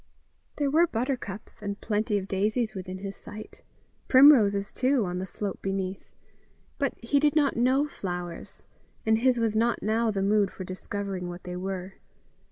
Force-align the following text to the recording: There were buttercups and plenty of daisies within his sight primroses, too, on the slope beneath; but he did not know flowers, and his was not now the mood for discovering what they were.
There 0.55 0.71
were 0.71 0.87
buttercups 0.87 1.61
and 1.61 1.79
plenty 1.79 2.17
of 2.17 2.27
daisies 2.27 2.73
within 2.73 2.97
his 2.97 3.15
sight 3.15 3.61
primroses, 4.07 4.71
too, 4.71 5.05
on 5.05 5.19
the 5.19 5.27
slope 5.27 5.59
beneath; 5.61 6.09
but 6.79 6.95
he 7.03 7.19
did 7.19 7.35
not 7.35 7.55
know 7.55 7.87
flowers, 7.87 8.65
and 9.05 9.19
his 9.19 9.37
was 9.37 9.55
not 9.55 9.83
now 9.83 10.09
the 10.09 10.23
mood 10.23 10.49
for 10.49 10.63
discovering 10.63 11.29
what 11.29 11.43
they 11.43 11.55
were. 11.55 11.97